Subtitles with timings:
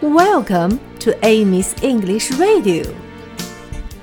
[0.00, 2.84] Welcome to Amy's English Radio.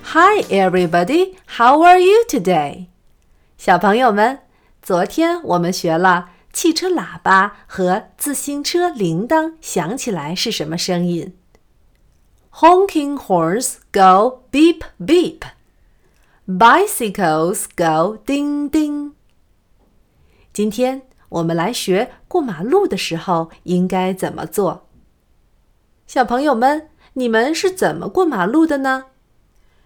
[0.04, 1.38] Hi, everybody.
[1.58, 2.88] How are you today?
[3.58, 4.40] 小朋友们，
[4.82, 11.36] 昨天我们学了汽车喇叭和自行车铃铛响起来是什么声音。
[12.52, 15.40] Honking horns go beep beep.
[16.46, 19.14] Bicycles go ding ding.
[20.52, 24.87] 今天我们来学过马路的时候应该怎么做。
[26.09, 29.09] 小朋友们，你们是怎么过马路的呢？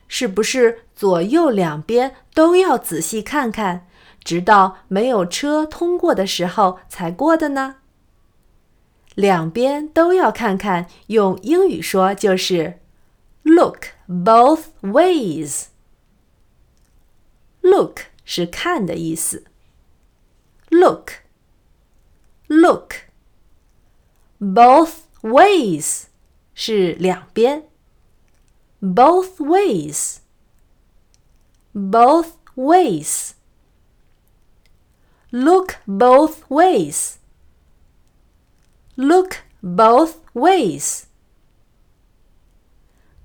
[0.06, 3.88] 是不是左右两边都要仔细看看，
[4.22, 7.78] 直到没有车通过的时候才过的呢？
[9.16, 12.78] 两边都要看看，用英语说就是
[13.42, 15.64] “look both ways”。
[17.62, 19.42] Look 是看的意思。
[20.70, 21.10] Look，look
[24.38, 26.04] both ways。
[26.54, 27.68] 是两边。
[28.80, 30.18] Both ways.
[31.72, 33.34] Both ways.
[35.30, 37.16] Look both ways.
[38.96, 41.04] Look both ways.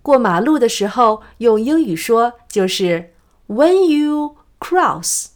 [0.01, 3.13] 过马路的时候用英语说就是
[3.47, 5.31] when you cross.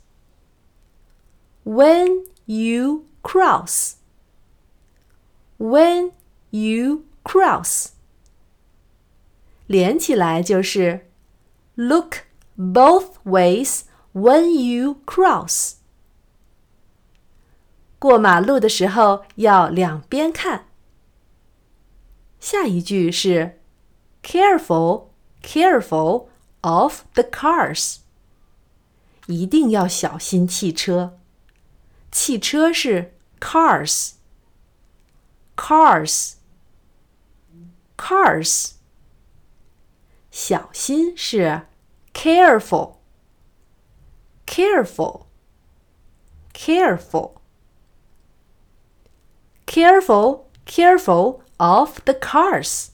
[1.65, 3.95] When you cross.
[5.57, 6.11] When
[6.51, 7.88] you cross，
[9.66, 11.10] 连起来就是
[11.74, 12.18] look
[12.56, 15.74] both ways when you cross。
[17.98, 20.68] 过马路的时候要两边看。
[22.38, 23.60] 下一句是
[24.22, 25.06] careful
[25.42, 26.28] careful
[26.60, 27.98] of the cars，
[29.26, 31.18] 一定要小心汽车。
[32.12, 34.12] 汽车是 cars
[35.56, 36.34] cars。
[38.10, 38.72] cars。
[40.30, 41.62] 小心是
[42.12, 42.96] careful,
[44.46, 45.26] careful,
[46.52, 47.40] careful,
[49.66, 52.88] careful, careful of the cars。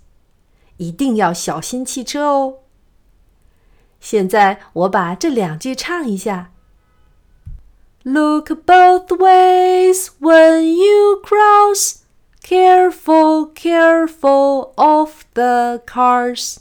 [0.77, 2.59] 一定要小心汽车哦。
[4.01, 6.53] 现在我把这两句唱一下。
[8.05, 12.03] Look both ways when you cross.
[12.47, 16.61] Careful, careful of the cars.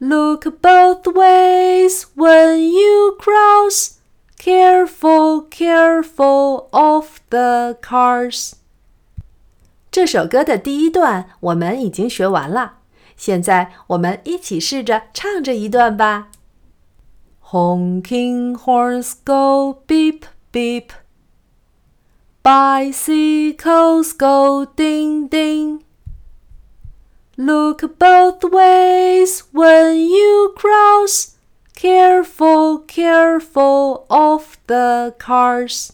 [0.00, 3.98] Look both ways when you cross.
[4.38, 8.54] Careful, careful of the cars.
[9.90, 12.78] 这首歌的第一段我们已经学完了，
[13.16, 16.28] 现在我们一起试着唱这一段吧。
[17.50, 20.88] Honking horns go beep beep.
[22.49, 25.83] Bicycles go ding ding.
[27.37, 31.37] Look both ways when you cross.
[31.75, 35.93] Careful, careful of the cars.